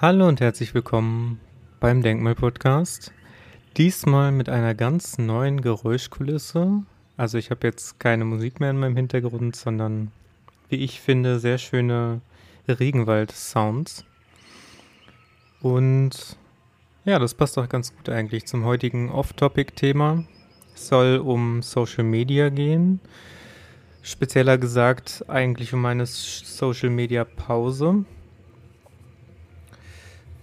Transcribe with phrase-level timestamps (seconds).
[0.00, 1.40] Hallo und herzlich willkommen
[1.80, 3.12] beim Denkmal-Podcast.
[3.76, 6.84] Diesmal mit einer ganz neuen Geräuschkulisse.
[7.16, 10.12] Also ich habe jetzt keine Musik mehr in meinem Hintergrund, sondern
[10.68, 12.20] wie ich finde, sehr schöne
[12.68, 14.04] Regenwald-Sounds.
[15.62, 16.36] Und
[17.04, 20.22] ja, das passt auch ganz gut eigentlich zum heutigen Off-Topic-Thema.
[20.76, 23.00] Es soll um Social Media gehen.
[24.02, 28.04] Spezieller gesagt eigentlich um eine Social Media Pause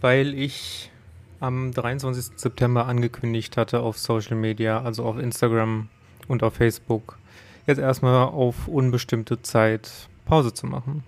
[0.05, 0.91] weil ich
[1.39, 2.37] am 23.
[2.37, 5.89] September angekündigt hatte auf Social Media, also auf Instagram
[6.27, 7.17] und auf Facebook,
[7.65, 9.89] jetzt erstmal auf unbestimmte Zeit
[10.25, 11.03] Pause zu machen.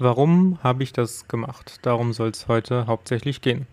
[0.00, 1.78] Warum habe ich das gemacht?
[1.82, 3.68] Darum soll es heute hauptsächlich gehen.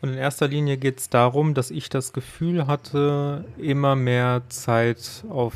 [0.00, 5.24] Und in erster Linie geht es darum, dass ich das Gefühl hatte, immer mehr Zeit
[5.30, 5.54] auf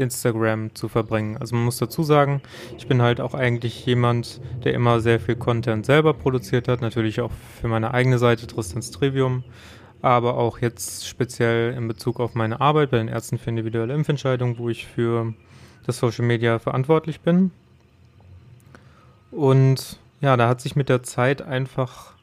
[0.00, 1.36] Instagram zu verbringen.
[1.36, 2.40] Also man muss dazu sagen,
[2.76, 7.20] ich bin halt auch eigentlich jemand, der immer sehr viel Content selber produziert hat, natürlich
[7.20, 9.44] auch für meine eigene Seite Tristans Trivium,
[10.02, 14.58] aber auch jetzt speziell in Bezug auf meine Arbeit bei den Ärzten für individuelle Impfentscheidungen,
[14.58, 15.34] wo ich für
[15.86, 17.50] das Social Media verantwortlich bin.
[19.30, 22.14] Und ja, da hat sich mit der Zeit einfach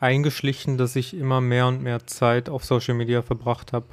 [0.00, 3.86] eingeschlichen, dass ich immer mehr und mehr Zeit auf Social Media verbracht habe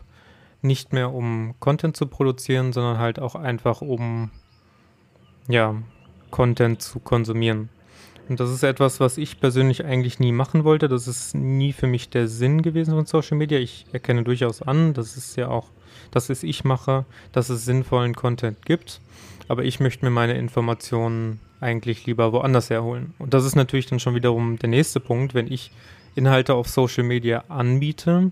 [0.62, 4.32] nicht mehr um Content zu produzieren, sondern halt auch einfach um
[5.48, 5.76] ja,
[6.32, 7.70] Content zu konsumieren.
[8.30, 10.88] Und das ist etwas, was ich persönlich eigentlich nie machen wollte.
[10.88, 13.58] Das ist nie für mich der Sinn gewesen von Social Media.
[13.58, 15.70] Ich erkenne durchaus an, das ist ja auch,
[16.12, 19.02] das ist ich mache, dass es sinnvollen Content gibt.
[19.48, 23.16] Aber ich möchte mir meine Informationen eigentlich lieber woanders herholen.
[23.18, 25.72] Und das ist natürlich dann schon wiederum der nächste Punkt, wenn ich
[26.14, 28.32] Inhalte auf Social Media anbiete,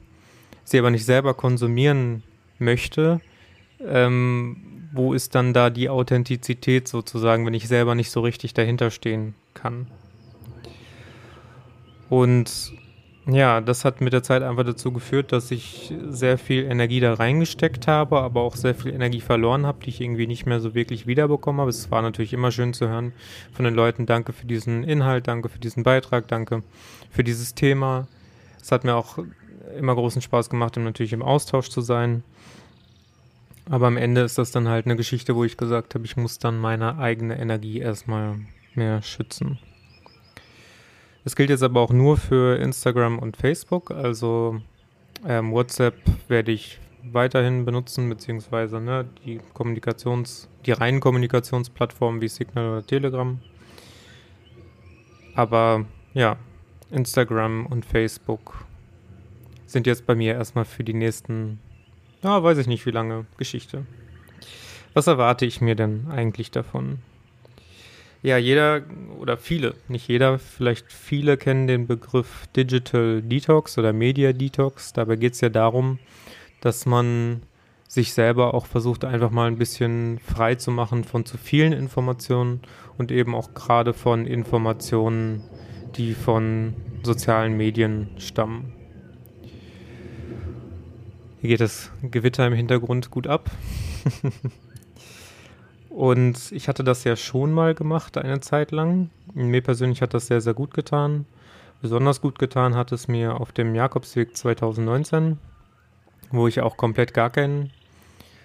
[0.67, 2.23] sie aber nicht selber konsumieren
[2.59, 3.21] möchte,
[3.79, 8.91] ähm, wo ist dann da die Authentizität sozusagen, wenn ich selber nicht so richtig dahinter
[8.91, 9.87] stehen kann?
[12.09, 12.73] Und
[13.29, 17.13] ja, das hat mit der Zeit einfach dazu geführt, dass ich sehr viel Energie da
[17.13, 20.73] reingesteckt habe, aber auch sehr viel Energie verloren habe, die ich irgendwie nicht mehr so
[20.73, 21.69] wirklich wiederbekommen habe.
[21.69, 23.13] Es war natürlich immer schön zu hören
[23.51, 26.63] von den Leuten, danke für diesen Inhalt, danke für diesen Beitrag, danke
[27.09, 28.07] für dieses Thema.
[28.61, 29.17] Es hat mir auch
[29.77, 32.23] immer großen Spaß gemacht, um natürlich im Austausch zu sein.
[33.69, 36.39] Aber am Ende ist das dann halt eine Geschichte, wo ich gesagt habe, ich muss
[36.39, 38.39] dann meine eigene Energie erstmal
[38.75, 39.59] mehr schützen.
[41.23, 43.91] Das gilt jetzt aber auch nur für Instagram und Facebook.
[43.91, 44.61] Also
[45.27, 45.95] ähm, WhatsApp
[46.29, 53.39] werde ich weiterhin benutzen, beziehungsweise ne, die Kommunikations-, die reinen Kommunikationsplattformen wie Signal oder Telegram.
[55.35, 56.37] Aber ja,
[56.91, 58.65] Instagram und Facebook
[59.67, 61.59] sind jetzt bei mir erstmal für die nächsten,
[62.23, 63.85] ja, weiß ich nicht wie lange, Geschichte.
[64.93, 66.99] Was erwarte ich mir denn eigentlich davon?
[68.23, 68.81] Ja, jeder
[69.19, 74.93] oder viele, nicht jeder, vielleicht viele kennen den Begriff Digital Detox oder Media Detox.
[74.93, 75.99] Dabei geht es ja darum,
[76.61, 77.43] dass man
[77.87, 82.61] sich selber auch versucht, einfach mal ein bisschen frei zu machen von zu vielen Informationen
[82.97, 85.43] und eben auch gerade von Informationen,
[85.95, 86.73] die von
[87.03, 88.76] sozialen Medien stammen.
[91.39, 93.51] Hier geht das Gewitter im Hintergrund gut ab.
[95.89, 99.11] und ich hatte das ja schon mal gemacht, eine Zeit lang.
[99.35, 101.25] Mir persönlich hat das sehr, sehr gut getan.
[101.79, 105.37] Besonders gut getan hat es mir auf dem Jakobsweg 2019,
[106.31, 107.71] wo ich auch komplett gar kein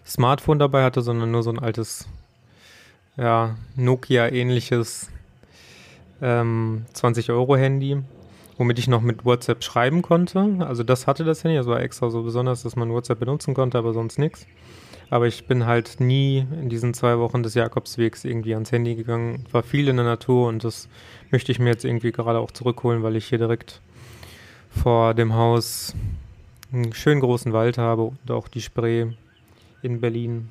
[0.04, 2.06] Smartphone dabei hatte, sondern nur so ein altes,
[3.16, 5.10] ja, Nokia-ähnliches
[6.20, 8.02] ähm, 20-Euro-Handy
[8.58, 10.56] womit ich noch mit WhatsApp schreiben konnte.
[10.60, 13.78] Also das hatte das Handy, das war extra so besonders, dass man WhatsApp benutzen konnte,
[13.78, 14.46] aber sonst nichts.
[15.10, 19.44] Aber ich bin halt nie in diesen zwei Wochen des Jakobswegs irgendwie ans Handy gegangen.
[19.52, 20.88] War viel in der Natur und das
[21.30, 23.80] möchte ich mir jetzt irgendwie gerade auch zurückholen, weil ich hier direkt
[24.70, 25.94] vor dem Haus
[26.72, 29.08] einen schönen großen Wald habe und auch die Spree
[29.82, 30.48] in Berlin.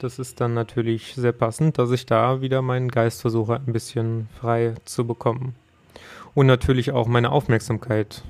[0.00, 4.28] Das ist dann natürlich sehr passend, dass ich da wieder meinen Geist versuche, ein bisschen
[4.40, 5.54] frei zu bekommen
[6.38, 8.22] und natürlich auch meine Aufmerksamkeit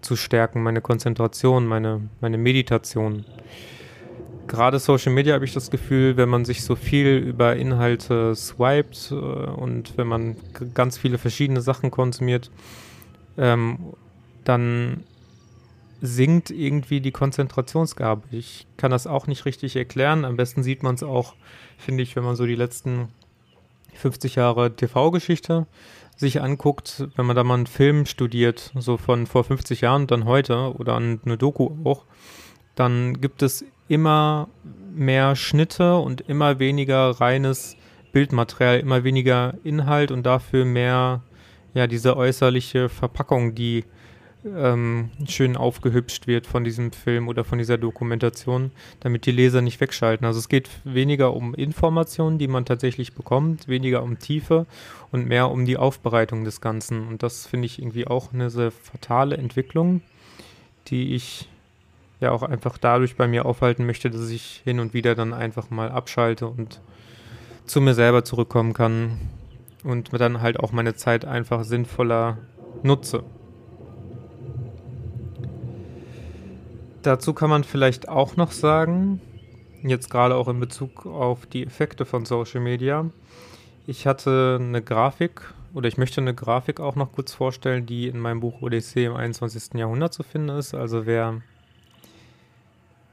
[0.00, 3.24] zu stärken, meine Konzentration, meine, meine Meditation.
[4.48, 9.12] Gerade Social Media habe ich das Gefühl, wenn man sich so viel über Inhalte swiped
[9.12, 10.34] äh, und wenn man
[10.74, 12.50] ganz viele verschiedene Sachen konsumiert,
[13.38, 13.78] ähm,
[14.42, 15.04] dann
[16.00, 18.22] sinkt irgendwie die Konzentrationsgabe.
[18.32, 20.24] Ich kann das auch nicht richtig erklären.
[20.24, 21.36] Am besten sieht man es auch,
[21.78, 23.06] finde ich, wenn man so die letzten
[23.94, 25.68] 50 Jahre TV-Geschichte
[26.16, 30.10] sich anguckt, wenn man da mal einen Film studiert, so von vor 50 Jahren und
[30.10, 32.04] dann heute oder eine Doku auch,
[32.74, 34.48] dann gibt es immer
[34.94, 37.76] mehr Schnitte und immer weniger reines
[38.12, 41.22] Bildmaterial, immer weniger Inhalt und dafür mehr
[41.74, 43.84] ja, diese äußerliche Verpackung, die
[44.56, 48.70] ähm, schön aufgehübscht wird von diesem Film oder von dieser Dokumentation,
[49.00, 50.26] damit die Leser nicht wegschalten.
[50.26, 54.66] Also es geht weniger um Informationen, die man tatsächlich bekommt, weniger um Tiefe
[55.12, 57.06] und mehr um die Aufbereitung des Ganzen.
[57.06, 60.02] Und das finde ich irgendwie auch eine sehr fatale Entwicklung,
[60.88, 61.48] die ich
[62.20, 65.70] ja auch einfach dadurch bei mir aufhalten möchte, dass ich hin und wieder dann einfach
[65.70, 66.80] mal abschalte und
[67.66, 69.18] zu mir selber zurückkommen kann
[69.84, 72.38] und dann halt auch meine Zeit einfach sinnvoller
[72.82, 73.24] nutze.
[77.06, 79.20] Dazu kann man vielleicht auch noch sagen,
[79.84, 83.08] jetzt gerade auch in Bezug auf die Effekte von Social Media,
[83.86, 85.42] ich hatte eine Grafik
[85.72, 89.14] oder ich möchte eine Grafik auch noch kurz vorstellen, die in meinem Buch Odyssee im
[89.14, 89.74] 21.
[89.74, 90.74] Jahrhundert zu finden ist.
[90.74, 91.42] Also wer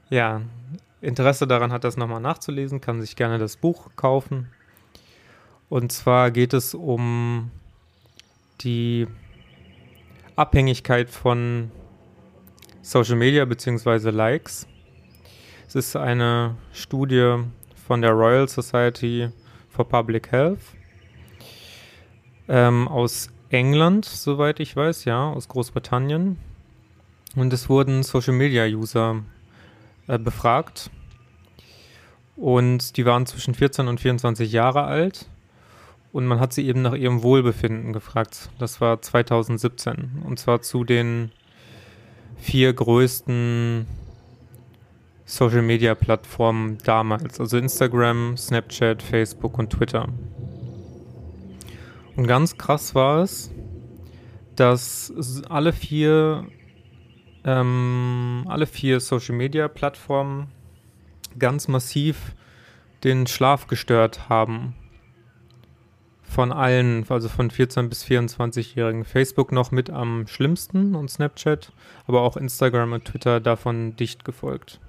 [0.09, 0.41] ja,
[0.99, 4.47] Interesse daran hat, das nochmal nachzulesen, kann sich gerne das Buch kaufen.
[5.69, 7.51] Und zwar geht es um
[8.61, 9.05] die
[10.35, 11.69] Abhängigkeit von
[12.85, 14.09] Social Media bzw.
[14.09, 14.67] Likes.
[15.65, 17.37] Es ist eine Studie
[17.87, 19.29] von der Royal Society
[19.69, 20.59] for Public Health
[22.49, 26.37] ähm, aus England, soweit ich weiß, ja, aus Großbritannien.
[27.37, 29.23] Und es wurden Social Media User
[30.07, 30.91] äh, befragt.
[32.35, 35.29] Und die waren zwischen 14 und 24 Jahre alt.
[36.11, 38.49] Und man hat sie eben nach ihrem Wohlbefinden gefragt.
[38.59, 40.23] Das war 2017.
[40.25, 41.31] Und zwar zu den
[42.37, 43.85] vier größten
[45.25, 50.07] Social Media Plattformen damals, also Instagram, Snapchat, Facebook und Twitter.
[52.15, 53.51] Und ganz krass war es,
[54.55, 55.11] dass
[55.49, 56.45] alle vier,
[57.43, 60.47] ähm, alle vier Social Media Plattformen
[61.39, 62.35] ganz massiv
[63.03, 64.75] den Schlaf gestört haben
[66.33, 69.05] von allen, also von 14 bis 24-Jährigen.
[69.05, 71.71] Facebook noch mit am schlimmsten und Snapchat,
[72.07, 74.79] aber auch Instagram und Twitter davon dicht gefolgt.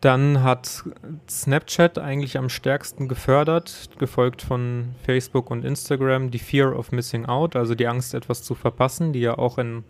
[0.00, 0.84] Dann hat
[1.28, 7.54] Snapchat eigentlich am stärksten gefördert, gefolgt von Facebook und Instagram, die Fear of Missing Out,
[7.54, 9.84] also die Angst, etwas zu verpassen, die ja auch in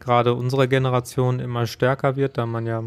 [0.00, 2.82] gerade unserer Generation immer stärker wird, da man ja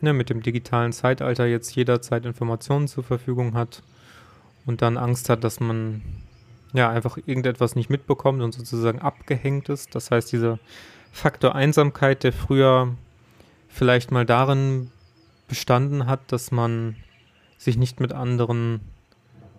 [0.00, 3.82] ne, mit dem digitalen Zeitalter jetzt jederzeit Informationen zur Verfügung hat
[4.66, 6.02] und dann Angst hat, dass man
[6.72, 9.94] ja einfach irgendetwas nicht mitbekommt und sozusagen abgehängt ist.
[9.94, 10.58] Das heißt, dieser
[11.12, 12.94] Faktor Einsamkeit, der früher
[13.68, 14.90] vielleicht mal darin
[15.48, 16.96] bestanden hat, dass man
[17.58, 18.80] sich nicht mit anderen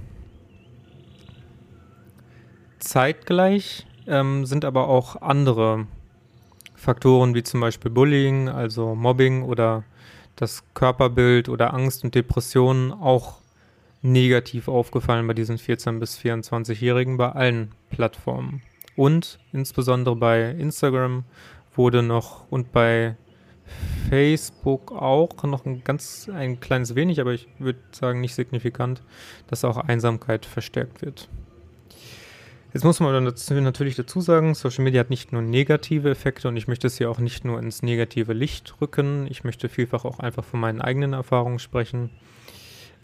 [2.81, 5.85] Zeitgleich ähm, sind aber auch andere
[6.75, 9.83] Faktoren wie zum Beispiel Bullying, also Mobbing oder
[10.35, 13.35] das Körperbild oder Angst und Depressionen auch
[14.01, 18.63] negativ aufgefallen bei diesen 14- bis 24-Jährigen bei allen Plattformen.
[18.95, 21.23] Und insbesondere bei Instagram
[21.75, 23.15] wurde noch und bei
[24.09, 29.03] Facebook auch noch ein ganz ein kleines wenig, aber ich würde sagen nicht signifikant,
[29.47, 31.29] dass auch Einsamkeit verstärkt wird.
[32.73, 36.55] Jetzt muss man dazu, natürlich dazu sagen, Social Media hat nicht nur negative Effekte und
[36.55, 39.27] ich möchte es hier auch nicht nur ins negative Licht rücken.
[39.29, 42.09] Ich möchte vielfach auch einfach von meinen eigenen Erfahrungen sprechen.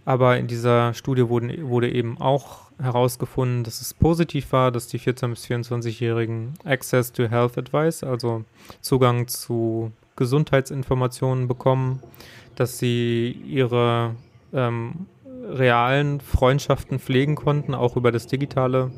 [0.05, 5.01] Aber in dieser Studie wurden, wurde eben auch herausgefunden, dass es positiv war, dass die
[5.01, 8.45] 14- bis 24-Jährigen Access to Health Advice, also
[8.79, 12.01] Zugang zu Gesundheitsinformationen bekommen,
[12.55, 14.15] dass sie ihre
[14.53, 18.91] ähm, realen Freundschaften pflegen konnten, auch über das digitale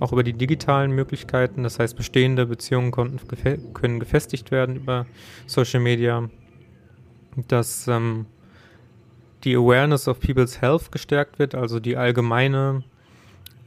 [0.00, 1.62] auch über die digitalen Möglichkeiten.
[1.62, 3.20] Das heißt, bestehende Beziehungen konnten,
[3.74, 5.06] können gefestigt werden über
[5.46, 6.28] Social Media.
[7.46, 8.26] Dass ähm,
[9.44, 12.82] die Awareness of People's Health gestärkt wird, also die allgemeine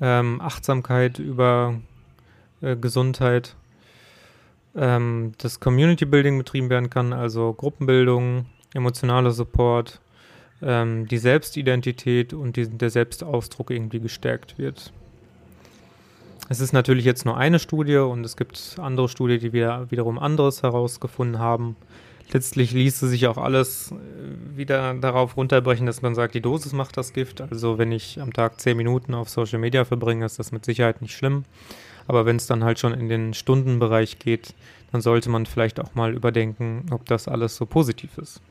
[0.01, 1.79] ähm, Achtsamkeit über
[2.61, 3.55] äh, Gesundheit.
[4.75, 10.01] Ähm, das Community Building betrieben werden kann, also Gruppenbildung, emotionaler Support,
[10.61, 14.91] ähm, die Selbstidentität und die, der Selbstausdruck irgendwie gestärkt wird.
[16.49, 20.19] Es ist natürlich jetzt nur eine Studie und es gibt andere Studien, die wieder, wiederum
[20.19, 21.75] anderes herausgefunden haben.
[22.31, 26.97] Letztlich ließe sich auch alles äh, wieder darauf runterbrechen, dass man sagt, die Dosis macht
[26.97, 27.41] das Gift.
[27.41, 31.01] Also wenn ich am Tag 10 Minuten auf Social Media verbringe, ist das mit Sicherheit
[31.01, 31.45] nicht schlimm.
[32.07, 34.53] Aber wenn es dann halt schon in den Stundenbereich geht,
[34.91, 38.41] dann sollte man vielleicht auch mal überdenken, ob das alles so positiv ist.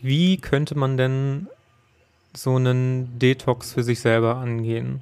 [0.00, 1.46] Wie könnte man denn
[2.34, 5.00] so einen Detox für sich selber angehen?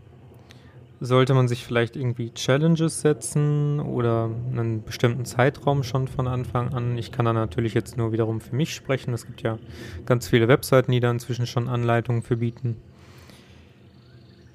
[1.03, 6.99] Sollte man sich vielleicht irgendwie Challenges setzen oder einen bestimmten Zeitraum schon von Anfang an?
[6.99, 9.15] Ich kann da natürlich jetzt nur wiederum für mich sprechen.
[9.15, 9.59] Es gibt ja
[10.05, 12.77] ganz viele Webseiten, die da inzwischen schon Anleitungen für bieten.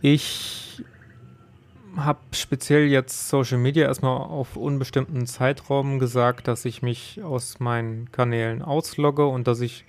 [0.02, 0.84] Ich
[1.98, 8.12] habe speziell jetzt Social Media erstmal auf unbestimmten Zeitraum gesagt, dass ich mich aus meinen
[8.12, 9.86] Kanälen auslogge und dass ich,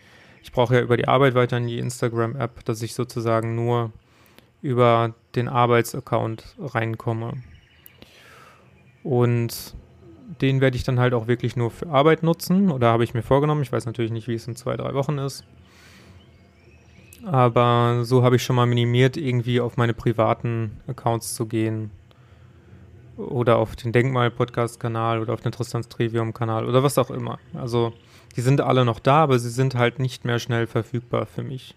[0.47, 3.91] ich brauche ja über die Arbeit weiterhin die Instagram-App, dass ich sozusagen nur
[4.63, 7.33] über den Arbeitsaccount reinkomme.
[9.03, 9.75] Und
[10.41, 13.23] den werde ich dann halt auch wirklich nur für Arbeit nutzen oder habe ich mir
[13.23, 13.63] vorgenommen.
[13.63, 15.43] Ich weiß natürlich nicht, wie es in zwei, drei Wochen ist.
[17.25, 21.91] Aber so habe ich schon mal minimiert, irgendwie auf meine privaten Accounts zu gehen.
[23.17, 27.41] Oder auf den Denkmal-Podcast-Kanal oder auf den Tristans Trivium-Kanal oder was auch immer.
[27.53, 27.95] Also,
[28.35, 31.75] die sind alle noch da, aber sie sind halt nicht mehr schnell verfügbar für mich.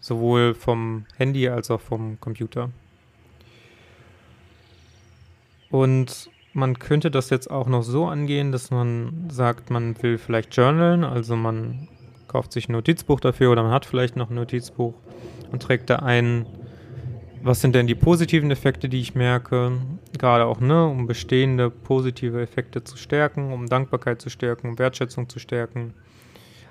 [0.00, 2.70] Sowohl vom Handy als auch vom Computer.
[5.70, 10.56] Und man könnte das jetzt auch noch so angehen, dass man sagt, man will vielleicht
[10.56, 11.88] journalen, also man
[12.28, 14.94] kauft sich ein Notizbuch dafür oder man hat vielleicht noch ein Notizbuch
[15.50, 16.46] und trägt da ein,
[17.44, 19.72] was sind denn die positiven Effekte, die ich merke,
[20.18, 25.28] gerade auch, ne, um bestehende positive Effekte zu stärken, um Dankbarkeit zu stärken, um Wertschätzung
[25.28, 25.92] zu stärken,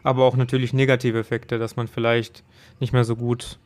[0.01, 2.43] aber auch natürlich negative Effekte, dass man vielleicht
[2.79, 3.59] nicht mehr so gut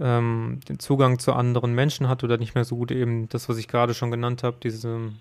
[0.00, 3.56] ähm, den Zugang zu anderen Menschen hat oder nicht mehr so gut eben das, was
[3.56, 5.12] ich gerade schon genannt habe, diese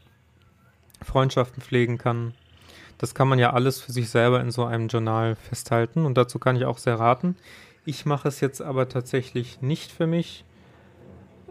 [1.03, 2.33] Freundschaften pflegen kann.
[2.97, 6.39] Das kann man ja alles für sich selber in so einem Journal festhalten und dazu
[6.39, 7.35] kann ich auch sehr raten.
[7.85, 10.43] Ich mache es jetzt aber tatsächlich nicht für mich,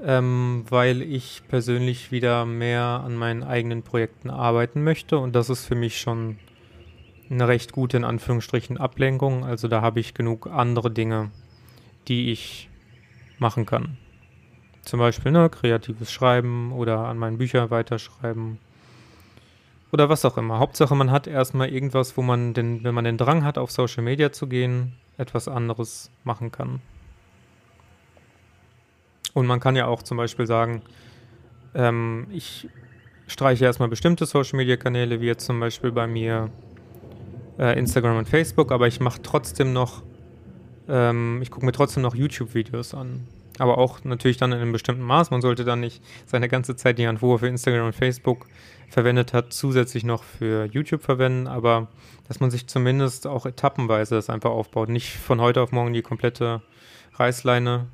[0.04, 5.64] ähm, weil ich persönlich wieder mehr an meinen eigenen Projekten arbeiten möchte und das ist
[5.64, 6.38] für mich schon
[7.30, 9.44] eine recht gute, in Anführungsstrichen, Ablenkung.
[9.44, 11.30] Also da habe ich genug andere Dinge,
[12.08, 12.68] die ich
[13.38, 13.96] machen kann.
[14.82, 18.58] Zum Beispiel ne, kreatives Schreiben oder an meinen Büchern weiterschreiben
[19.92, 20.58] oder was auch immer.
[20.58, 24.02] Hauptsache, man hat erstmal irgendwas, wo man denn, wenn man den Drang hat, auf Social
[24.02, 26.80] Media zu gehen, etwas anderes machen kann.
[29.34, 30.82] Und man kann ja auch zum Beispiel sagen,
[31.74, 32.68] ähm, ich
[33.26, 36.50] streiche erstmal bestimmte Social Media Kanäle, wie jetzt zum Beispiel bei mir
[37.58, 40.02] äh, Instagram und Facebook, aber ich mache trotzdem noch,
[40.88, 43.26] ähm, ich gucke mir trotzdem noch YouTube-Videos an
[43.58, 45.30] aber auch natürlich dann in einem bestimmten Maß.
[45.30, 48.46] Man sollte dann nicht seine ganze Zeit, die er für Instagram und Facebook
[48.88, 51.88] verwendet hat, zusätzlich noch für YouTube verwenden, aber
[52.28, 54.88] dass man sich zumindest auch etappenweise das einfach aufbaut.
[54.88, 56.62] Nicht von heute auf morgen die komplette
[57.14, 57.86] Reißleine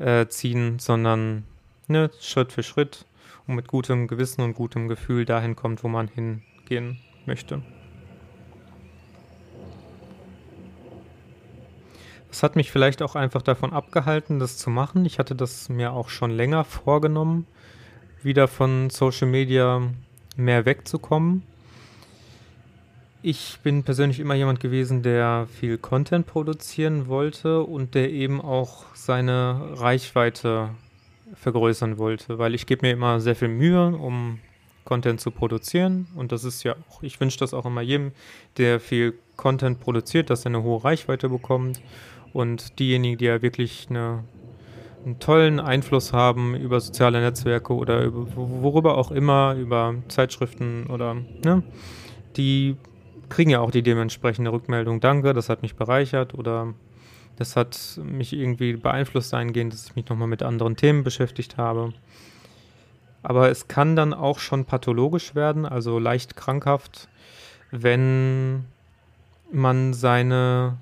[0.00, 1.44] äh, ziehen, sondern
[1.86, 3.04] ne, Schritt für Schritt
[3.46, 7.62] und mit gutem Gewissen und gutem Gefühl dahin kommt, wo man hingehen möchte.
[12.28, 15.04] Das hat mich vielleicht auch einfach davon abgehalten, das zu machen.
[15.04, 17.46] Ich hatte das mir auch schon länger vorgenommen,
[18.22, 19.82] wieder von Social Media
[20.36, 21.42] mehr wegzukommen.
[23.22, 28.86] Ich bin persönlich immer jemand gewesen, der viel Content produzieren wollte und der eben auch
[28.94, 30.70] seine Reichweite
[31.34, 34.38] vergrößern wollte, weil ich gebe mir immer sehr viel Mühe, um
[34.84, 36.06] Content zu produzieren.
[36.16, 38.12] Und das ist ja auch, ich wünsche das auch immer jedem,
[38.56, 41.82] der viel Content produziert, dass er eine hohe Reichweite bekommt.
[42.32, 44.24] Und diejenigen, die ja wirklich eine,
[45.04, 51.16] einen tollen Einfluss haben über soziale Netzwerke oder über, worüber auch immer, über Zeitschriften oder,
[51.44, 51.62] ne,
[52.38, 52.76] die
[53.30, 55.00] kriegen ja auch die dementsprechende Rückmeldung.
[55.00, 56.74] Danke, das hat mich bereichert oder
[57.36, 61.94] das hat mich irgendwie beeinflusst eingehend, dass ich mich nochmal mit anderen Themen beschäftigt habe.
[63.22, 67.08] Aber es kann dann auch schon pathologisch werden, also leicht krankhaft,
[67.70, 68.64] wenn
[69.52, 70.76] man seine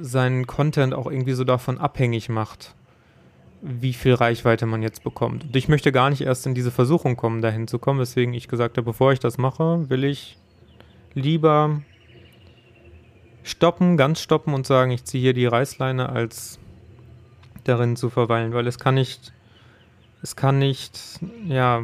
[0.00, 2.74] seinen Content auch irgendwie so davon abhängig macht,
[3.62, 5.44] wie viel Reichweite man jetzt bekommt.
[5.44, 8.48] Und ich möchte gar nicht erst in diese Versuchung kommen, dahin zu kommen, weswegen ich
[8.48, 10.36] gesagt habe, bevor ich das mache, will ich
[11.14, 11.82] lieber
[13.42, 16.58] stoppen, ganz stoppen und sagen, ich ziehe hier die Reißleine, als
[17.64, 19.32] darin zu verweilen, weil es kann nicht,
[20.22, 21.82] es kann nicht, ja,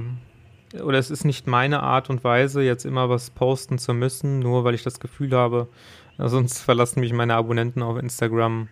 [0.82, 4.64] oder es ist nicht meine Art und Weise, jetzt immer was posten zu müssen, nur
[4.64, 5.68] weil ich das Gefühl habe,
[6.18, 8.68] Sonst verlassen mich meine Abonnenten auf Instagram,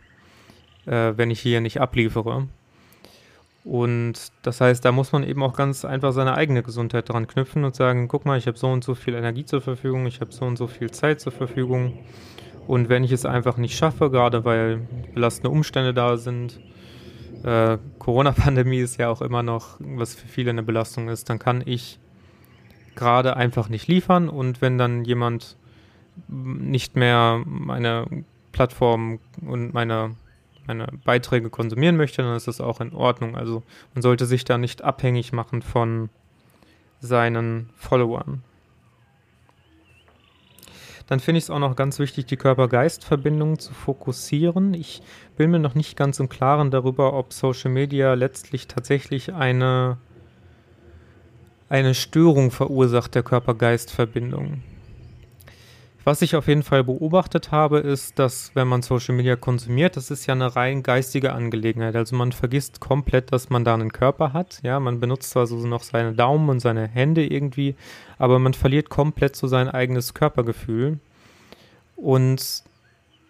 [0.86, 2.48] äh, wenn ich hier nicht abliefere.
[3.64, 7.64] Und das heißt, da muss man eben auch ganz einfach seine eigene Gesundheit dran knüpfen
[7.64, 10.32] und sagen, guck mal, ich habe so und so viel Energie zur Verfügung, ich habe
[10.32, 11.98] so und so viel Zeit zur Verfügung.
[12.66, 16.60] Und wenn ich es einfach nicht schaffe, gerade weil belastende Umstände da sind,
[17.42, 21.62] äh, Corona-Pandemie ist ja auch immer noch, was für viele eine Belastung ist, dann kann
[21.64, 21.98] ich
[22.94, 24.28] gerade einfach nicht liefern.
[24.28, 25.56] Und wenn dann jemand
[26.28, 28.06] nicht mehr meine
[28.52, 30.16] Plattform und meine
[30.66, 33.36] meine Beiträge konsumieren möchte, dann ist das auch in Ordnung.
[33.36, 33.62] Also
[33.94, 36.10] man sollte sich da nicht abhängig machen von
[37.00, 38.42] seinen Followern.
[41.06, 44.72] Dann finde ich es auch noch ganz wichtig, die Körper-Geist-Verbindung zu fokussieren.
[44.72, 45.02] Ich
[45.36, 49.98] bin mir noch nicht ganz im Klaren darüber, ob Social Media letztlich tatsächlich eine,
[51.68, 54.62] eine Störung verursacht der Körper-Geist-Verbindung.
[56.04, 60.10] Was ich auf jeden Fall beobachtet habe, ist, dass wenn man Social Media konsumiert, das
[60.10, 61.96] ist ja eine rein geistige Angelegenheit.
[61.96, 64.60] Also man vergisst komplett, dass man da einen Körper hat.
[64.62, 67.74] Ja, man benutzt zwar so noch seine Daumen und seine Hände irgendwie,
[68.18, 70.98] aber man verliert komplett so sein eigenes Körpergefühl.
[71.96, 72.64] Und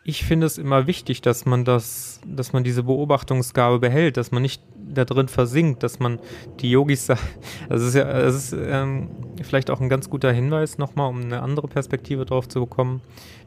[0.05, 4.43] ich finde es immer wichtig, dass man das, dass man diese Beobachtungsgabe behält, dass man
[4.43, 6.21] nicht da drin versinkt, dass man
[6.61, 7.07] die Yogis,
[7.69, 9.09] das ist ja, das ist ähm,
[9.43, 13.01] vielleicht auch ein ganz guter Hinweis nochmal, um eine andere Perspektive drauf zu bekommen.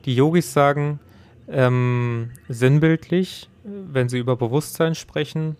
[0.05, 0.99] Die Yogis sagen
[1.47, 5.57] ähm, sinnbildlich, wenn sie über Bewusstsein sprechen,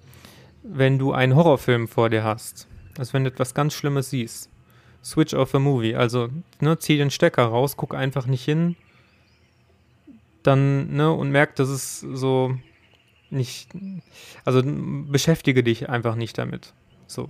[0.63, 4.49] wenn du einen Horrorfilm vor dir hast, also wenn du etwas ganz Schlimmes siehst,
[5.03, 8.75] switch off a movie, also ne, zieh den Stecker raus, guck einfach nicht hin,
[10.47, 12.55] dann, ne, und merkt, dass es so
[13.29, 13.71] nicht,
[14.45, 16.73] also beschäftige dich einfach nicht damit.
[17.05, 17.29] So.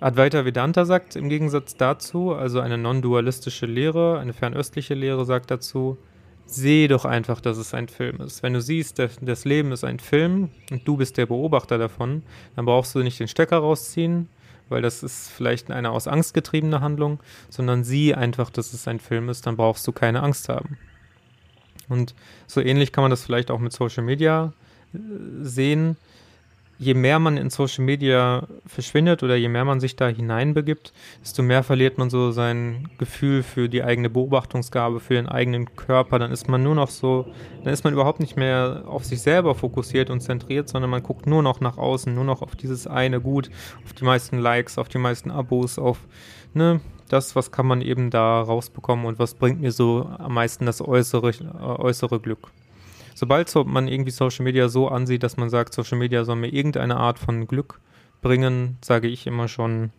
[0.00, 5.98] Advaita Vedanta sagt im Gegensatz dazu, also eine non-dualistische Lehre, eine fernöstliche Lehre sagt dazu,
[6.44, 8.42] seh doch einfach, dass es ein Film ist.
[8.42, 12.22] Wenn du siehst, das Leben ist ein Film und du bist der Beobachter davon,
[12.56, 14.28] dann brauchst du nicht den Stecker rausziehen,
[14.68, 18.98] weil das ist vielleicht eine aus Angst getriebene Handlung, sondern sieh einfach, dass es ein
[18.98, 20.78] Film ist, dann brauchst du keine Angst haben.
[21.92, 22.14] Und
[22.46, 24.52] so ähnlich kann man das vielleicht auch mit Social Media
[24.94, 24.98] äh,
[25.42, 25.96] sehen.
[26.78, 31.44] Je mehr man in Social Media verschwindet oder je mehr man sich da hineinbegibt, desto
[31.44, 36.18] mehr verliert man so sein Gefühl für die eigene Beobachtungsgabe, für den eigenen Körper.
[36.18, 37.26] Dann ist man nur noch so,
[37.62, 41.28] dann ist man überhaupt nicht mehr auf sich selber fokussiert und zentriert, sondern man guckt
[41.28, 43.48] nur noch nach außen, nur noch auf dieses eine Gut,
[43.84, 45.98] auf die meisten Likes, auf die meisten Abos, auf
[46.54, 50.66] ne, das, was kann man eben da rausbekommen und was bringt mir so am meisten
[50.66, 52.50] das äußere, äh, äußere Glück.
[53.14, 56.48] Sobald so man irgendwie Social Media so ansieht, dass man sagt, Social Media soll mir
[56.48, 57.80] irgendeine Art von Glück
[58.22, 59.90] bringen, sage ich immer schon,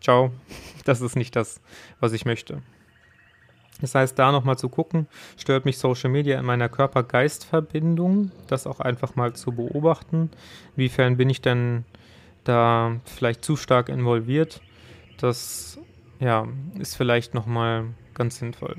[0.00, 0.32] ciao,
[0.84, 1.60] das ist nicht das,
[2.00, 2.62] was ich möchte.
[3.80, 5.06] Das heißt, da nochmal zu gucken,
[5.36, 10.30] stört mich Social Media in meiner Körper-Geist-Verbindung, das auch einfach mal zu beobachten.
[10.76, 11.84] Inwiefern bin ich denn
[12.42, 14.60] da vielleicht zu stark involviert?
[15.18, 15.78] Das
[16.20, 16.46] ja,
[16.78, 18.76] ist vielleicht nochmal ganz sinnvoll.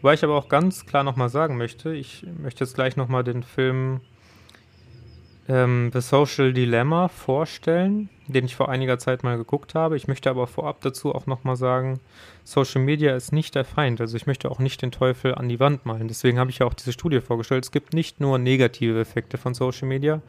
[0.00, 3.42] Wobei ich aber auch ganz klar nochmal sagen möchte, ich möchte jetzt gleich nochmal den
[3.42, 4.00] Film
[5.48, 9.96] ähm, The Social Dilemma vorstellen, den ich vor einiger Zeit mal geguckt habe.
[9.96, 12.00] Ich möchte aber vorab dazu auch nochmal sagen,
[12.44, 14.00] Social Media ist nicht der Feind.
[14.00, 16.08] Also ich möchte auch nicht den Teufel an die Wand malen.
[16.08, 17.64] Deswegen habe ich ja auch diese Studie vorgestellt.
[17.64, 20.22] Es gibt nicht nur negative Effekte von Social Media,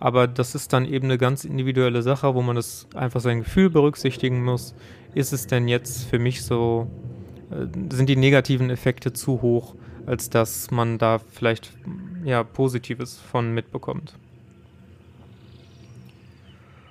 [0.00, 3.68] aber das ist dann eben eine ganz individuelle Sache, wo man das einfach sein Gefühl
[3.68, 4.74] berücksichtigen muss.
[5.14, 6.90] Ist es denn jetzt für mich so,
[7.50, 9.74] äh, sind die negativen Effekte zu hoch,
[10.06, 11.72] als dass man da vielleicht
[12.24, 14.14] ja Positives von mitbekommt?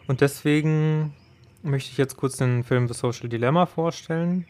[0.08, 1.14] Und deswegen
[1.64, 4.46] möchte ich jetzt kurz den Film The Social Dilemma vorstellen.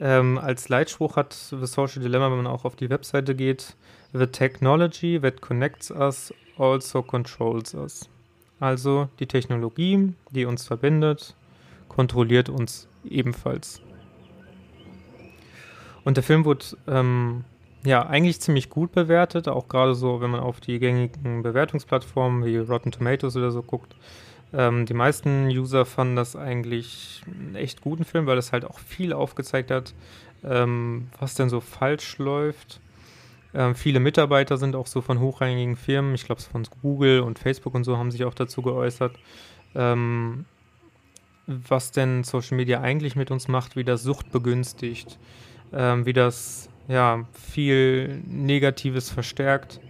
[0.00, 3.76] Ähm, als Leitspruch hat The Social Dilemma, wenn man auch auf die Webseite geht,
[4.12, 8.08] The technology that connects us also controls us.
[8.60, 11.34] Also die Technologie, die uns verbindet,
[11.88, 13.80] kontrolliert uns ebenfalls.
[16.04, 17.44] Und der Film wurde ähm,
[17.84, 22.56] ja eigentlich ziemlich gut bewertet, auch gerade so, wenn man auf die gängigen Bewertungsplattformen wie
[22.56, 23.94] Rotten Tomatoes oder so guckt.
[24.52, 28.78] Ähm, die meisten User fanden das eigentlich einen echt guten Film, weil es halt auch
[28.78, 29.94] viel aufgezeigt hat,
[30.44, 32.80] ähm, was denn so falsch läuft
[33.54, 37.74] ähm, viele Mitarbeiter sind auch so von hochrangigen Firmen, ich glaube von Google und Facebook
[37.74, 39.16] und so haben sich auch dazu geäußert,
[39.74, 40.44] ähm,
[41.46, 45.18] was denn Social Media eigentlich mit uns macht, wie das Sucht begünstigt,
[45.72, 49.80] ähm, wie das ja viel Negatives verstärkt.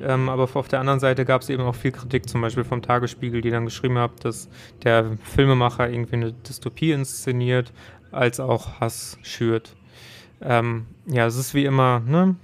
[0.00, 2.82] Ähm, aber auf der anderen Seite gab es eben auch viel Kritik, zum Beispiel vom
[2.82, 4.48] Tagesspiegel, die dann geschrieben haben, dass
[4.82, 7.72] der Filmemacher irgendwie eine Dystopie inszeniert,
[8.10, 9.74] als auch Hass schürt.
[10.40, 12.36] Ähm, ja, es ist wie immer, ne?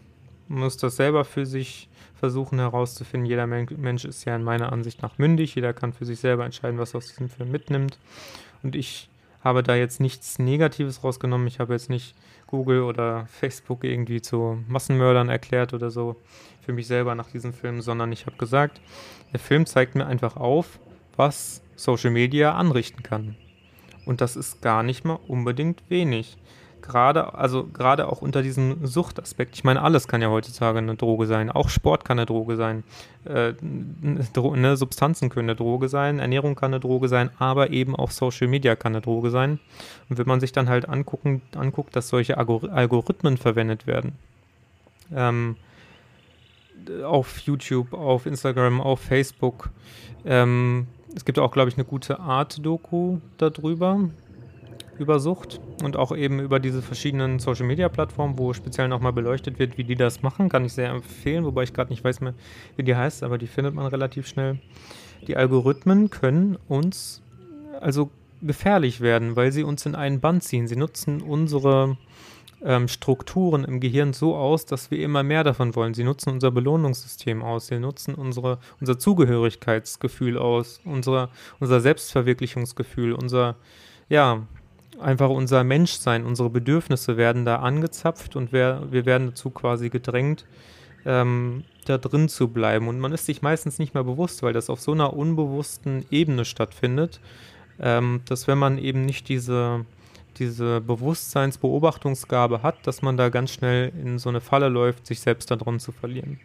[0.48, 3.28] Man muss das selber für sich versuchen herauszufinden.
[3.28, 5.54] Jeder Mensch ist ja in meiner Ansicht nach mündig.
[5.54, 7.98] Jeder kann für sich selber entscheiden, was er aus diesem Film mitnimmt.
[8.62, 9.08] Und ich
[9.42, 11.46] habe da jetzt nichts Negatives rausgenommen.
[11.46, 12.14] Ich habe jetzt nicht
[12.46, 16.16] Google oder Facebook irgendwie zu Massenmördern erklärt oder so
[16.68, 18.82] für mich selber nach diesem Film, sondern ich habe gesagt,
[19.32, 20.78] der Film zeigt mir einfach auf,
[21.16, 23.36] was Social Media anrichten kann.
[24.04, 26.36] Und das ist gar nicht mal unbedingt wenig.
[26.82, 29.54] gerade, also gerade auch unter diesem Suchtaspekt.
[29.54, 31.50] Ich meine, alles kann ja heutzutage eine Droge sein.
[31.50, 32.84] Auch Sport kann eine Droge sein.
[33.24, 38.10] Äh, ne, Substanzen können eine Droge sein, Ernährung kann eine Droge sein, aber eben auch
[38.10, 39.58] Social Media kann eine Droge sein.
[40.10, 44.12] Und wenn man sich dann halt angucken, anguckt, dass solche Algorithmen verwendet werden,
[45.14, 45.56] ähm,
[47.04, 49.70] auf YouTube, auf Instagram, auf Facebook,
[50.24, 54.10] ähm, es gibt auch, glaube ich, eine gute Art-Doku darüber,
[54.98, 59.84] über Sucht und auch eben über diese verschiedenen Social-Media-Plattformen, wo speziell nochmal beleuchtet wird, wie
[59.84, 62.34] die das machen, kann ich sehr empfehlen, wobei ich gerade nicht weiß mehr,
[62.76, 64.58] wie die heißt, aber die findet man relativ schnell.
[65.26, 67.22] Die Algorithmen können uns
[67.80, 68.10] also
[68.42, 70.68] gefährlich werden, weil sie uns in einen Band ziehen.
[70.68, 71.96] Sie nutzen unsere
[72.64, 75.94] ähm, Strukturen im Gehirn so aus, dass wir immer mehr davon wollen.
[75.94, 81.28] Sie nutzen unser Belohnungssystem aus, sie nutzen unsere, unser Zugehörigkeitsgefühl aus, unsere,
[81.60, 83.56] unser Selbstverwirklichungsgefühl, unser,
[84.08, 84.42] ja,
[85.00, 90.44] einfach unser Menschsein, unsere Bedürfnisse werden da angezapft und wir, wir werden dazu quasi gedrängt,
[91.06, 92.88] ähm, da drin zu bleiben.
[92.88, 96.44] Und man ist sich meistens nicht mehr bewusst, weil das auf so einer unbewussten Ebene
[96.44, 97.20] stattfindet,
[97.80, 99.84] ähm, dass wenn man eben nicht diese,
[100.38, 105.50] diese Bewusstseinsbeobachtungsgabe hat, dass man da ganz schnell in so eine Falle läuft, sich selbst
[105.50, 106.40] da drin zu verlieren.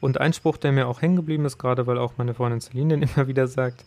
[0.00, 2.98] Und ein Spruch, der mir auch hängen geblieben ist, gerade weil auch meine Freundin Celine
[2.98, 3.84] den immer wieder sagt,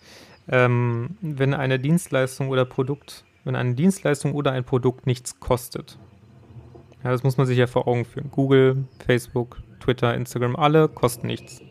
[0.48, 5.98] ähm, wenn eine Dienstleistung oder Produkt, wenn eine Dienstleistung oder ein Produkt nichts kostet.
[7.04, 8.32] Ja, das muss man sich ja vor Augen führen.
[8.32, 11.62] Google, Facebook, Twitter, Instagram, alle kosten nichts.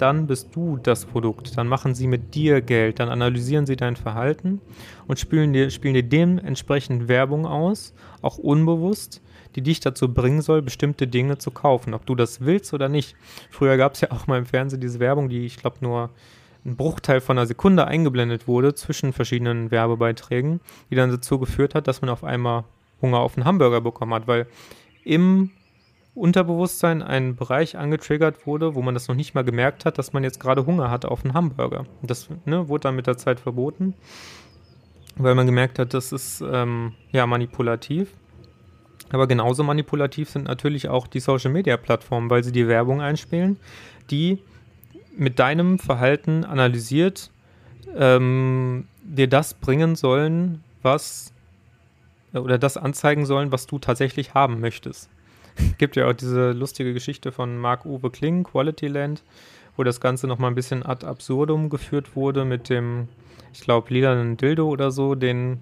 [0.00, 1.56] Dann bist du das Produkt.
[1.58, 3.00] Dann machen sie mit dir Geld.
[3.00, 4.60] Dann analysieren sie dein Verhalten
[5.06, 9.20] und spielen dir, spielen dir dementsprechend Werbung aus, auch unbewusst,
[9.56, 13.14] die dich dazu bringen soll, bestimmte Dinge zu kaufen, ob du das willst oder nicht.
[13.50, 16.10] Früher gab es ja auch mal im Fernsehen diese Werbung, die ich glaube nur
[16.64, 20.60] ein Bruchteil von einer Sekunde eingeblendet wurde zwischen verschiedenen Werbebeiträgen,
[20.90, 22.64] die dann dazu geführt hat, dass man auf einmal
[23.02, 24.46] Hunger auf einen Hamburger bekommen hat, weil
[25.04, 25.50] im
[26.20, 30.22] Unterbewusstsein ein Bereich angetriggert wurde, wo man das noch nicht mal gemerkt hat, dass man
[30.22, 31.86] jetzt gerade Hunger hat auf einen Hamburger.
[32.02, 33.94] Das ne, wurde dann mit der Zeit verboten,
[35.16, 38.12] weil man gemerkt hat, das ist ähm, ja manipulativ.
[39.12, 43.56] Aber genauso manipulativ sind natürlich auch die Social-Media-Plattformen, weil sie die Werbung einspielen,
[44.10, 44.38] die
[45.16, 47.30] mit deinem Verhalten analysiert,
[47.96, 51.32] ähm, dir das bringen sollen, was
[52.32, 55.10] oder das anzeigen sollen, was du tatsächlich haben möchtest.
[55.78, 59.22] Gibt ja auch diese lustige Geschichte von Marc-Uwe Kling, Quality Land,
[59.76, 63.08] wo das Ganze nochmal ein bisschen ad absurdum geführt wurde mit dem,
[63.52, 65.60] ich glaube, lilanen Dildo oder so, den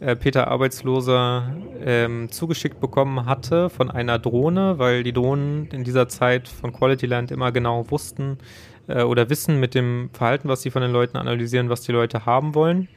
[0.00, 6.08] äh, Peter Arbeitsloser ähm, zugeschickt bekommen hatte von einer Drohne, weil die Drohnen in dieser
[6.08, 8.38] Zeit von Quality Land immer genau wussten,
[8.90, 12.26] äh, oder wissen mit dem Verhalten, was sie von den Leuten analysieren, was die Leute
[12.26, 12.88] haben wollen.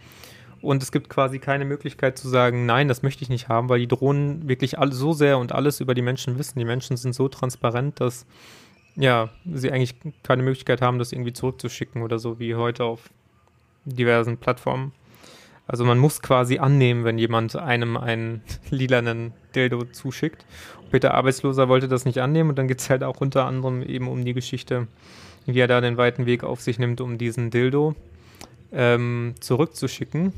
[0.64, 3.80] Und es gibt quasi keine Möglichkeit zu sagen, nein, das möchte ich nicht haben, weil
[3.80, 6.58] die Drohnen wirklich all, so sehr und alles über die Menschen wissen.
[6.58, 8.26] Die Menschen sind so transparent, dass
[8.96, 13.10] ja, sie eigentlich keine Möglichkeit haben, das irgendwie zurückzuschicken oder so wie heute auf
[13.84, 14.94] diversen Plattformen.
[15.68, 20.46] Also man muss quasi annehmen, wenn jemand einem einen lilanen Dildo zuschickt.
[20.92, 24.08] Peter Arbeitsloser wollte das nicht annehmen und dann geht es halt auch unter anderem eben
[24.08, 24.88] um die Geschichte,
[25.46, 27.96] wie er da den weiten Weg auf sich nimmt, um diesen Dildo
[28.72, 30.32] ähm, zurückzuschicken,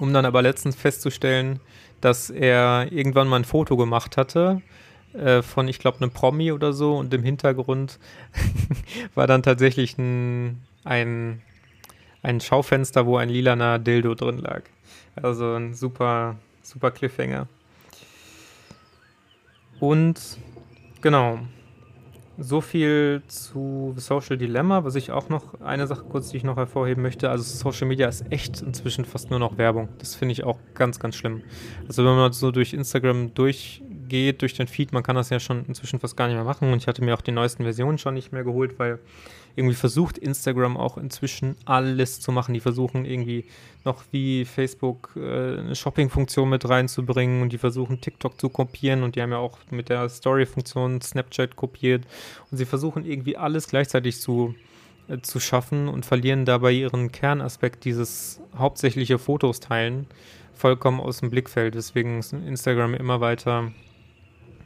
[0.00, 1.60] um dann aber letztens festzustellen,
[2.00, 4.62] dass er irgendwann mal ein Foto gemacht hatte
[5.12, 7.98] äh, von, ich glaube, einem Promi oder so und im Hintergrund
[9.14, 11.42] war dann tatsächlich ein, ein,
[12.22, 14.62] ein Schaufenster, wo ein lilaner Dildo drin lag.
[15.16, 17.48] Also ein super, super Cliffhanger.
[19.80, 20.38] Und
[21.00, 21.40] genau,
[22.40, 24.84] so viel zu Social Dilemma.
[24.84, 27.30] Was ich auch noch, eine Sache kurz, die ich noch hervorheben möchte.
[27.30, 29.88] Also Social Media ist echt inzwischen fast nur noch Werbung.
[29.98, 31.42] Das finde ich auch ganz, ganz schlimm.
[31.86, 33.34] Also wenn man so durch Instagram
[34.10, 36.72] durchgeht, durch den Feed, man kann das ja schon inzwischen fast gar nicht mehr machen.
[36.72, 38.98] Und ich hatte mir auch die neuesten Versionen schon nicht mehr geholt, weil
[39.56, 42.54] irgendwie versucht Instagram auch inzwischen alles zu machen.
[42.54, 43.44] Die versuchen irgendwie
[43.84, 49.16] noch wie Facebook äh, eine Shopping-Funktion mit reinzubringen und die versuchen TikTok zu kopieren und
[49.16, 52.04] die haben ja auch mit der Story-Funktion Snapchat kopiert
[52.50, 54.54] und sie versuchen irgendwie alles gleichzeitig zu,
[55.08, 60.06] äh, zu schaffen und verlieren dabei ihren Kernaspekt, dieses hauptsächliche Fotos teilen,
[60.54, 61.74] vollkommen aus dem Blickfeld.
[61.74, 63.72] Deswegen ist Instagram immer weiter,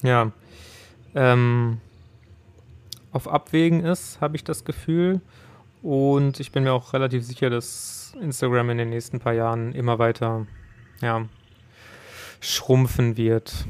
[0.04, 0.30] ja,
[1.16, 1.80] ähm,
[3.10, 5.20] auf Abwägen ist, habe ich das Gefühl.
[5.82, 9.98] Und ich bin mir auch relativ sicher, dass Instagram in den nächsten paar Jahren immer
[9.98, 10.46] weiter
[11.00, 11.26] ja,
[12.40, 13.66] schrumpfen wird.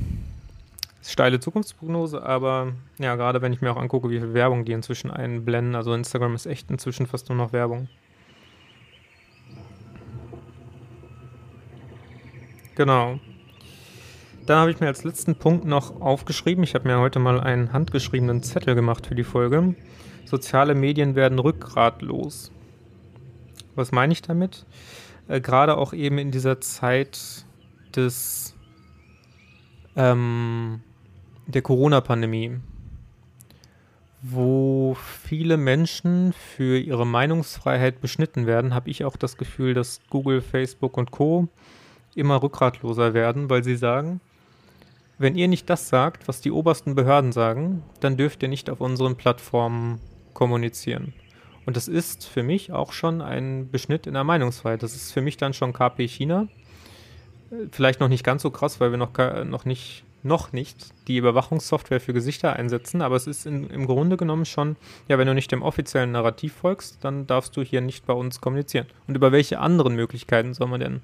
[1.02, 5.10] Steile Zukunftsprognose, aber ja, gerade wenn ich mir auch angucke, wie viel Werbung die inzwischen
[5.10, 7.88] einblenden, also Instagram ist echt inzwischen fast nur noch Werbung.
[12.74, 13.20] Genau.
[14.46, 17.72] Dann habe ich mir als letzten Punkt noch aufgeschrieben, ich habe mir heute mal einen
[17.72, 19.74] handgeschriebenen Zettel gemacht für die Folge.
[20.26, 22.52] Soziale Medien werden rückgratlos.
[23.74, 24.66] Was meine ich damit?
[25.28, 27.46] Äh, Gerade auch eben in dieser Zeit
[27.96, 28.54] des
[29.96, 30.82] ähm,
[31.46, 32.58] der Corona-Pandemie,
[34.20, 40.42] wo viele Menschen für ihre Meinungsfreiheit beschnitten werden, habe ich auch das Gefühl, dass Google,
[40.42, 41.48] Facebook und Co
[42.14, 44.20] immer rückgratloser werden, weil sie sagen,
[45.18, 48.80] wenn ihr nicht das sagt, was die obersten Behörden sagen, dann dürft ihr nicht auf
[48.80, 50.00] unseren Plattformen
[50.32, 51.14] kommunizieren.
[51.66, 54.82] Und das ist für mich auch schon ein Beschnitt in der Meinungsfreiheit.
[54.82, 56.48] Das ist für mich dann schon KP China.
[57.70, 59.12] Vielleicht noch nicht ganz so krass, weil wir noch,
[59.44, 60.76] noch, nicht, noch nicht
[61.08, 64.76] die Überwachungssoftware für Gesichter einsetzen, aber es ist in, im Grunde genommen schon,
[65.08, 68.40] ja, wenn du nicht dem offiziellen Narrativ folgst, dann darfst du hier nicht bei uns
[68.40, 68.86] kommunizieren.
[69.06, 71.00] Und über welche anderen Möglichkeiten soll man denn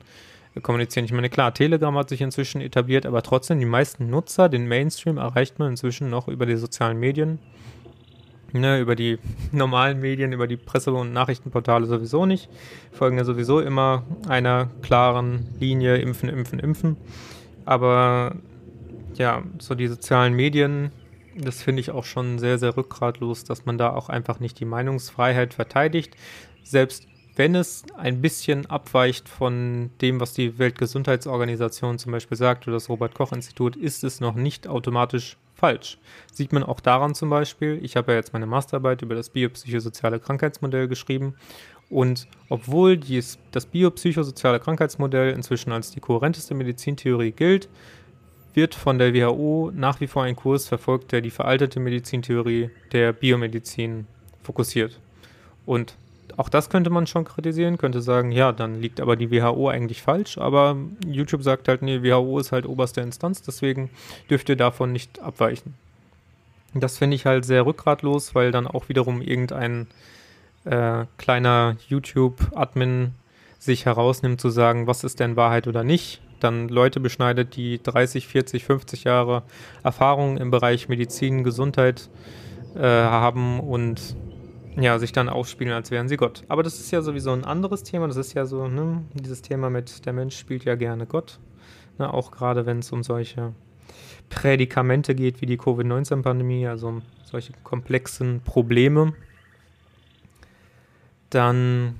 [0.62, 1.04] kommunizieren.
[1.04, 5.16] Ich meine, klar, Telegram hat sich inzwischen etabliert, aber trotzdem, die meisten Nutzer, den Mainstream
[5.16, 7.38] erreicht man inzwischen noch über die sozialen Medien,
[8.52, 9.18] ne, über die
[9.52, 12.48] normalen Medien, über die Presse- und Nachrichtenportale sowieso nicht.
[12.92, 16.96] Folgen ja sowieso immer einer klaren Linie, impfen, impfen, impfen.
[17.64, 18.34] Aber
[19.14, 20.90] ja, so die sozialen Medien,
[21.36, 24.64] das finde ich auch schon sehr, sehr rückgratlos, dass man da auch einfach nicht die
[24.64, 26.16] Meinungsfreiheit verteidigt.
[26.64, 32.76] Selbst wenn es ein bisschen abweicht von dem, was die Weltgesundheitsorganisation zum Beispiel sagt oder
[32.76, 35.98] das Robert-Koch-Institut, ist es noch nicht automatisch falsch.
[36.32, 40.18] Sieht man auch daran zum Beispiel, ich habe ja jetzt meine Masterarbeit über das biopsychosoziale
[40.18, 41.34] Krankheitsmodell geschrieben
[41.90, 47.68] und obwohl dies, das biopsychosoziale Krankheitsmodell inzwischen als die kohärenteste Medizintheorie gilt,
[48.54, 53.12] wird von der WHO nach wie vor ein Kurs verfolgt, der die veraltete Medizintheorie der
[53.12, 54.06] Biomedizin
[54.42, 55.00] fokussiert.
[55.66, 55.96] Und
[56.38, 60.02] auch das könnte man schon kritisieren, könnte sagen, ja, dann liegt aber die WHO eigentlich
[60.02, 63.90] falsch, aber YouTube sagt halt, nee, WHO ist halt oberste Instanz, deswegen
[64.28, 65.74] dürft ihr davon nicht abweichen.
[66.74, 69.88] Das finde ich halt sehr rückgratlos, weil dann auch wiederum irgendein
[70.64, 73.14] äh, kleiner YouTube-Admin
[73.58, 78.26] sich herausnimmt zu sagen, was ist denn Wahrheit oder nicht, dann Leute beschneidet, die 30,
[78.26, 79.42] 40, 50 Jahre
[79.82, 82.08] Erfahrung im Bereich Medizin, Gesundheit
[82.74, 84.16] äh, haben und
[84.80, 86.44] ja, sich dann aufspielen, als wären sie Gott.
[86.48, 88.06] Aber das ist ja sowieso ein anderes Thema.
[88.08, 91.38] Das ist ja so, ne, dieses Thema mit der Mensch spielt ja gerne Gott.
[91.98, 93.52] Ne, auch gerade wenn es um solche
[94.30, 99.12] Prädikamente geht wie die Covid-19-Pandemie, also um solche komplexen Probleme,
[101.30, 101.96] dann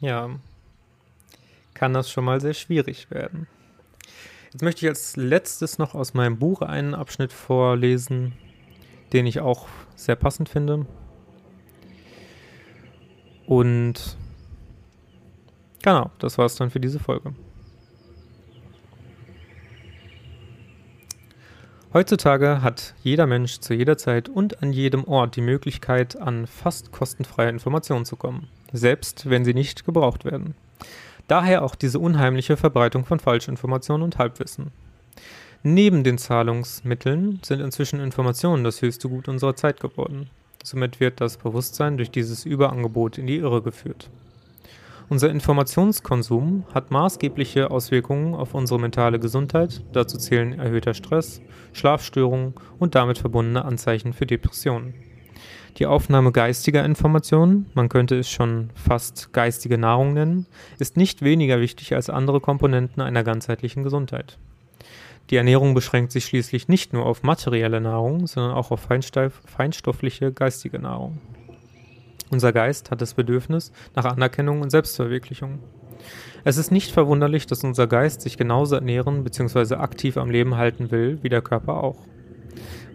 [0.00, 0.30] ja,
[1.74, 3.46] kann das schon mal sehr schwierig werden.
[4.52, 8.32] Jetzt möchte ich als letztes noch aus meinem Buch einen Abschnitt vorlesen,
[9.12, 10.86] den ich auch sehr passend finde.
[13.50, 14.16] Und
[15.82, 17.34] genau, das war es dann für diese Folge.
[21.92, 26.92] Heutzutage hat jeder Mensch zu jeder Zeit und an jedem Ort die Möglichkeit, an fast
[26.92, 30.54] kostenfreie Informationen zu kommen, selbst wenn sie nicht gebraucht werden.
[31.26, 34.70] Daher auch diese unheimliche Verbreitung von Falschinformationen und Halbwissen.
[35.64, 40.30] Neben den Zahlungsmitteln sind inzwischen Informationen das höchste Gut unserer Zeit geworden.
[40.62, 44.10] Somit wird das Bewusstsein durch dieses Überangebot in die Irre geführt.
[45.08, 51.42] Unser Informationskonsum hat maßgebliche Auswirkungen auf unsere mentale Gesundheit, dazu zählen erhöhter Stress,
[51.72, 54.94] Schlafstörungen und damit verbundene Anzeichen für Depressionen.
[55.78, 60.46] Die Aufnahme geistiger Informationen, man könnte es schon fast geistige Nahrung nennen,
[60.78, 64.38] ist nicht weniger wichtig als andere Komponenten einer ganzheitlichen Gesundheit.
[65.30, 68.88] Die Ernährung beschränkt sich schließlich nicht nur auf materielle Nahrung, sondern auch auf
[69.46, 71.18] feinstoffliche geistige Nahrung.
[72.30, 75.60] Unser Geist hat das Bedürfnis nach Anerkennung und Selbstverwirklichung.
[76.42, 79.74] Es ist nicht verwunderlich, dass unser Geist sich genauso ernähren bzw.
[79.76, 81.98] aktiv am Leben halten will, wie der Körper auch.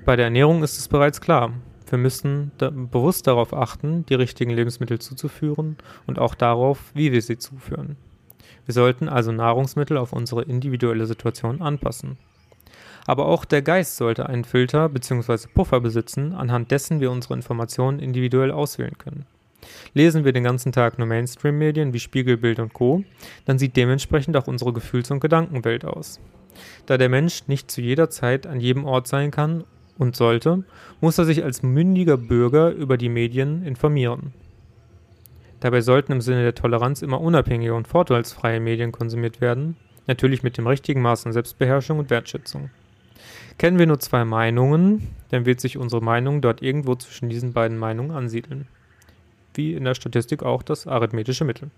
[0.04, 1.54] Bei der Ernährung ist es bereits klar.
[1.88, 7.22] Wir müssen da bewusst darauf achten, die richtigen Lebensmittel zuzuführen und auch darauf, wie wir
[7.22, 7.96] sie zuführen.
[8.66, 12.18] Wir sollten also Nahrungsmittel auf unsere individuelle Situation anpassen.
[13.06, 15.48] Aber auch der Geist sollte einen Filter bzw.
[15.54, 19.26] Puffer besitzen, anhand dessen wir unsere Informationen individuell auswählen können.
[19.94, 23.04] Lesen wir den ganzen Tag nur Mainstream-Medien wie Spiegelbild und Co.,
[23.46, 26.20] dann sieht dementsprechend auch unsere Gefühls- und Gedankenwelt aus.
[26.86, 29.64] Da der Mensch nicht zu jeder Zeit an jedem Ort sein kann
[29.98, 30.64] und sollte,
[31.02, 34.34] muss er sich als mündiger Bürger über die Medien informieren.
[35.66, 39.76] Dabei sollten im Sinne der Toleranz immer unabhängige und vorteilsfreie Medien konsumiert werden,
[40.06, 42.70] natürlich mit dem richtigen Maß an Selbstbeherrschung und Wertschätzung.
[43.58, 47.80] Kennen wir nur zwei Meinungen, dann wird sich unsere Meinung dort irgendwo zwischen diesen beiden
[47.80, 48.68] Meinungen ansiedeln.
[49.56, 51.72] Wie in der Statistik auch das arithmetische Mittel.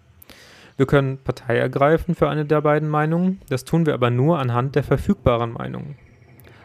[0.75, 4.75] Wir können Partei ergreifen für eine der beiden Meinungen, das tun wir aber nur anhand
[4.75, 5.95] der verfügbaren Meinungen.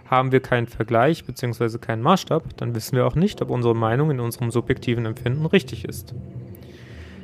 [0.07, 1.79] Haben wir keinen Vergleich bzw.
[1.79, 5.85] keinen Maßstab, dann wissen wir auch nicht, ob unsere Meinung in unserem subjektiven Empfinden richtig
[5.85, 6.17] ist.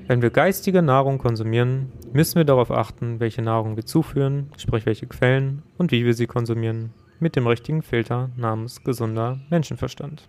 [0.09, 5.07] Wenn wir geistige Nahrung konsumieren, müssen wir darauf achten, welche Nahrung wir zuführen, sprich welche
[5.07, 10.27] Quellen und wie wir sie konsumieren, mit dem richtigen Filter namens gesunder Menschenverstand.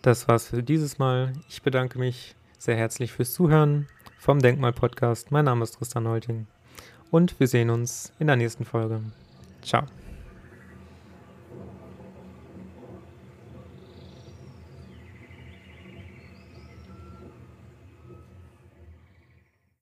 [0.00, 1.34] Das war's für dieses Mal.
[1.50, 3.88] Ich bedanke mich sehr herzlich fürs Zuhören
[4.18, 5.32] vom Denkmal-Podcast.
[5.32, 6.46] Mein Name ist Tristan Holting
[7.10, 9.02] und wir sehen uns in der nächsten Folge.
[9.60, 9.82] Ciao.